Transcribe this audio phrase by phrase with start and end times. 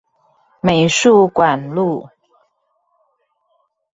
[0.63, 2.09] 美術館路